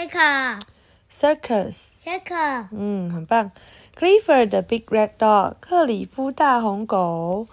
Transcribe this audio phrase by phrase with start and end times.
[0.00, 0.62] ，Shaker
[1.10, 3.50] circus， Shaker 嗯，很棒。
[3.96, 7.46] Clifford the Big Red Dog，克里夫大红狗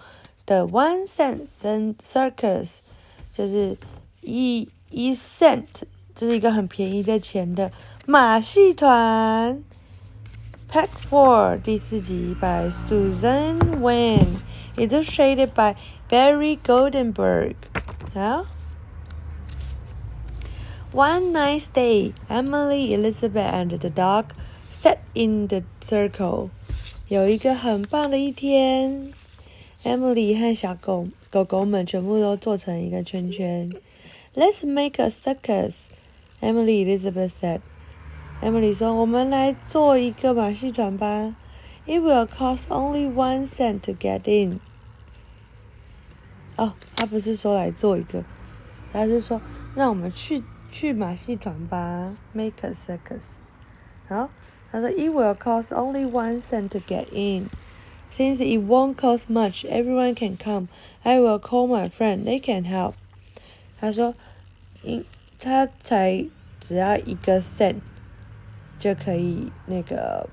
[0.44, 2.76] 的 One Cent and Circus，
[3.32, 3.78] 就是
[4.20, 5.66] 一一 cent，
[6.14, 7.70] 这是一个很便宜的钱的
[8.06, 9.62] 马戏团。
[10.70, 14.26] Pack Four 第四集 by Susan Wen,
[14.76, 15.76] illustrated by
[16.10, 17.54] Barry Goldenberg.
[18.12, 18.44] 好。
[20.92, 24.26] One nice day, Emily, Elizabeth, and the dog
[24.70, 26.50] sat in the circle.
[27.08, 29.12] 有一个很棒的一天，
[29.82, 33.70] Emily 和小狗狗狗们全部都坐成一个圈圈。
[34.34, 35.86] Let's make a circus,
[36.40, 37.60] Emily Elizabeth said.
[38.42, 41.34] Emily 说：“我们来做一个马戏团吧。
[41.86, 44.60] It will cost only one cent to get in.”
[46.56, 48.24] 哦，他不是说来做一个，
[48.92, 49.40] 他是说
[49.74, 53.33] 让我们去 去马戏团吧，make a circus。
[54.07, 54.29] 好，
[54.71, 57.47] 他说 It will cost only one cent to get in.
[58.11, 60.67] Since it won't cost much, everyone can come.
[61.03, 62.23] I will call my friend.
[62.25, 62.93] They can help.
[63.79, 64.15] 他说，
[64.83, 65.05] 因
[65.39, 66.25] 他才
[66.59, 67.75] 只要一个 cent
[68.79, 70.27] 就可以那个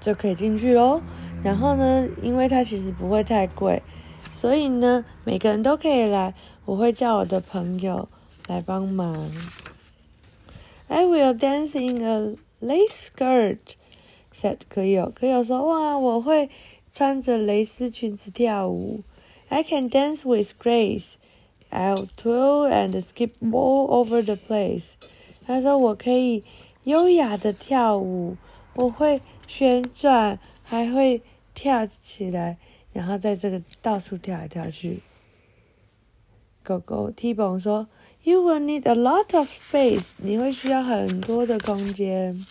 [0.00, 1.02] 就可以进去喽。
[1.42, 3.82] 然后呢，因为它其实不会太贵，
[4.30, 6.34] 所以呢，每个人都可以来。
[6.64, 8.08] 我会叫我的朋友
[8.46, 9.30] 来帮忙。
[10.88, 13.76] I will dance in a lace skirt,"
[14.34, 15.12] said Cleo.
[15.12, 16.50] Cleo 说：“哇，我会
[16.92, 19.02] 穿着蕾丝裙子跳舞。
[19.48, 21.14] I can dance with grace.
[21.70, 24.92] I'll twirl and skip all over the place."
[25.46, 26.44] 他说：“我可以
[26.84, 28.36] 优雅的跳舞，
[28.74, 31.22] 我会旋转，还会
[31.54, 32.58] 跳起来，
[32.92, 35.00] 然后在这个到处跳来跳去。”
[36.62, 37.88] 狗狗 Tibon 说
[38.22, 40.12] ：“You will need a lot of space.
[40.18, 42.46] 你会需要很多的空间。”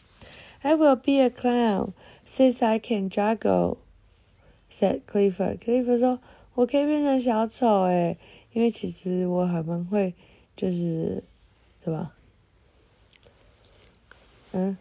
[0.61, 1.93] I will be a clown
[2.27, 3.77] since I can juggle,"
[4.71, 5.59] said Clifford.
[5.59, 6.19] Clifford 说
[6.55, 8.17] ：“我可以变成小丑诶，
[8.53, 10.13] 因为其实我还蛮会，
[10.55, 11.23] 就是，
[11.83, 12.13] 对吧？”
[14.53, 14.77] 嗯，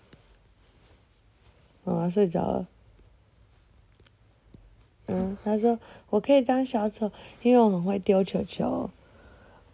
[1.85, 2.67] 妈妈睡着了。
[5.07, 5.79] 嗯，他说
[6.11, 7.11] 我可以当小丑，
[7.43, 8.91] 因为我很会丢球球。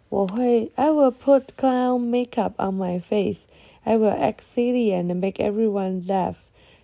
[0.09, 3.41] 我会，I will put clown makeup on my face.
[3.83, 6.35] I will act silly and make everyone laugh.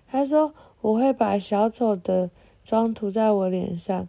[0.09, 2.29] 他说我会把小丑的
[2.65, 4.07] 妆涂在我脸上，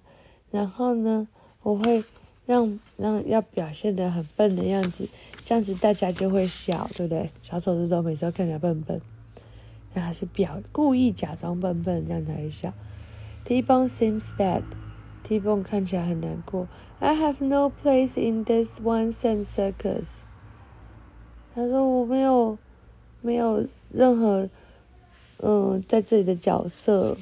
[0.51, 1.29] 然后呢，
[1.63, 2.05] 我会
[2.47, 5.09] 让让要表现的很笨的样子，
[5.43, 7.31] 这样子大家就会笑，对不对？
[7.43, 9.01] 小丑这种每次都看起来笨笨，
[9.95, 12.73] 那还是表故意假装笨笨，这样才会笑。
[13.45, 14.37] T-Bone seems
[15.25, 16.69] t b o n 看起来很难过。
[17.01, 20.19] I have no place in this one cent circus.
[21.55, 22.57] 他说我没有
[23.21, 24.49] 没有任何
[25.39, 27.17] 嗯在这里的角色。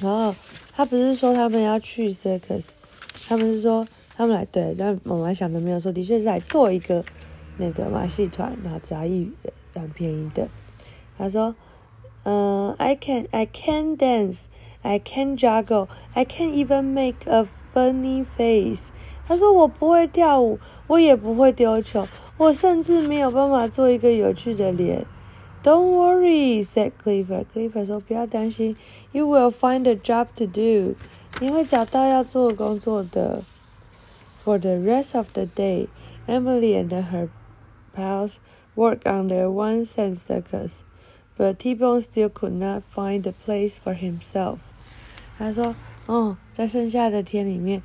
[0.00, 0.34] 然后
[0.72, 2.68] 他不是说他们要去 circus，
[3.28, 3.86] 他们是说
[4.16, 7.04] 他们来对，但妈妈想的没有错，的确是来做一个
[7.58, 9.30] 那个马戏团，然后只要一
[9.74, 10.48] 很便宜的。
[11.18, 11.54] 他说，
[12.24, 14.44] 嗯、i can I can dance,
[14.81, 18.89] I can juggle, I can even make a funny face。
[19.27, 22.07] 他说我不会跳舞，我也不会丢球，
[22.37, 25.05] 我甚至没有办法做一个有趣的脸。
[25.63, 27.47] Don't worry, said Clifford.
[27.53, 28.77] Clifford 说：“不要担心，
[29.11, 30.95] You will find a job to do.
[31.41, 33.43] 你会找到要做的工作的。”
[34.45, 35.87] For the rest of the day,
[36.25, 37.27] Emily and her
[37.93, 38.35] pals
[38.77, 40.83] worked on their one cent circus,
[41.37, 44.59] but T-Bone still could not find a place for himself.
[45.38, 45.74] 他说
[46.06, 47.82] ：“哦，在剩下的天里面，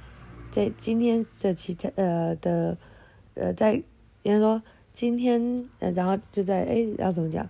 [0.52, 2.78] 在今天的其他呃的
[3.36, 3.74] 呃，在
[4.24, 4.62] 应该说
[4.94, 7.48] 今天呃，然后就在诶，要怎么讲？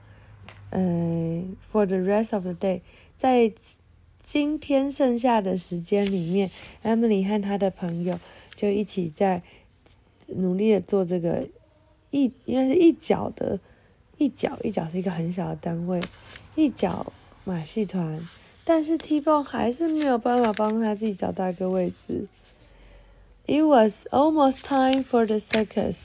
[0.69, 2.81] 呃，for the rest of the day，
[3.16, 3.52] 在
[4.19, 6.52] 今天剩下的时间里面
[6.84, 8.19] ，Emily 和她的朋友
[8.53, 9.41] 就一起在
[10.28, 11.47] 努力的做这个
[12.12, 13.59] 一应该是一角的，
[14.18, 16.01] 一角一角是一个很小的单位，
[16.56, 17.13] 一角
[17.45, 18.19] 马戏团，
[18.69, 22.28] 但是 T-Bone 还是没有办法帮他自己找到一个位置。
[23.46, 26.00] It was almost time for the circus.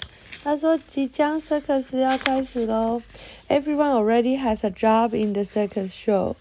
[0.44, 3.02] 他说即将 circus 要开始喽。
[3.48, 6.36] Everyone already has a job in the circus show.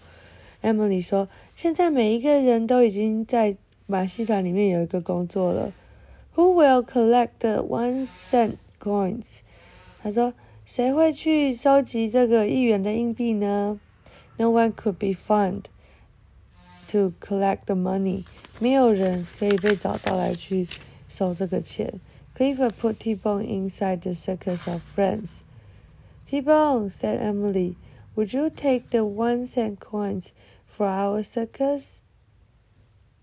[0.62, 3.56] Emily 说，现在每一个人都已经在
[3.88, 5.72] 马戏团里面有一个工作了。
[6.36, 9.38] Who will collect the one cent coins?
[10.00, 10.34] 他说，
[10.64, 13.80] 谁会去收集这个一元的硬币呢
[14.36, 15.62] ？No one could be found
[16.91, 18.25] to collect the money.
[18.59, 20.67] 没有人可以被找到来去
[21.07, 21.99] 收这个钱。
[22.35, 25.41] Clifford put T-Bone inside the circus of friends.
[26.25, 27.75] T-Bone said Emily,
[28.15, 30.27] "Would you take the one cent coins
[30.65, 32.01] for our circus?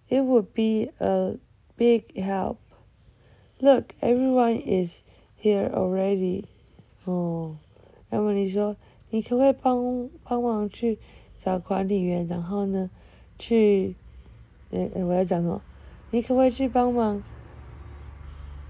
[0.09, 1.37] It would be a
[1.77, 2.59] big help.
[3.61, 5.03] Look, everyone is
[5.41, 6.45] here already."
[7.05, 7.57] 哦，
[8.11, 10.99] Emily 说：“你可不可以帮帮忙去
[11.39, 12.91] 找管理员，然后呢，
[13.40, 13.96] 去……
[14.70, 15.60] 诶诶，我要讲什么？
[16.12, 17.24] 你可不可以去帮忙？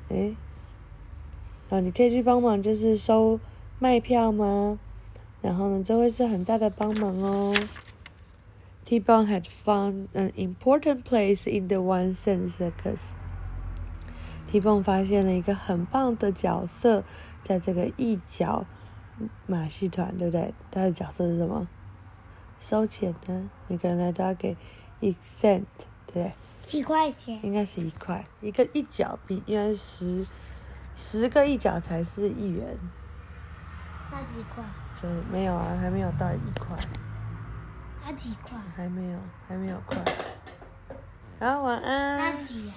[0.07, 0.35] 诶，
[1.69, 3.39] 啊，你可以去帮忙，就是收
[3.79, 4.79] 卖票吗？
[5.41, 7.53] 然后呢，这会是很大的帮忙哦。”
[8.85, 13.11] T-Bone had found an important place in the one cent circus.
[14.47, 17.03] T-Bone 发现了一个很棒的角色，
[17.43, 18.65] 在这个一角
[19.45, 20.53] 马戏团，对不对？
[20.71, 21.67] 他的角色是什么？
[22.59, 24.55] 收钱呢，每个人来都要给
[24.99, 25.63] 一 cent，
[26.05, 26.33] 对不对？
[26.61, 27.39] 几块钱？
[27.43, 30.25] 应该是一块，一个一角比应该十
[30.95, 32.77] 十个一角才是一元。
[34.11, 34.63] 那几块？
[34.95, 36.75] 就没有啊，还没有到一块。
[38.05, 38.59] 那几块？
[38.75, 39.97] 还没有，还没有块。
[41.39, 42.17] 好，晚安。
[42.17, 42.73] 那几呀？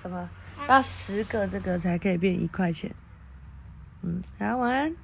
[0.00, 0.28] 什么？
[0.68, 2.94] 要十个这个才可以变一块钱。
[4.02, 4.96] 嗯，好，晚安。